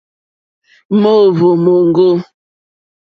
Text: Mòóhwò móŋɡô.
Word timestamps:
Mòóhwò 1.01 1.49
móŋɡô. 1.63 2.07